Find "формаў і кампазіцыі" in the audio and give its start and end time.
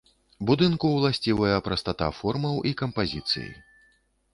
2.23-3.51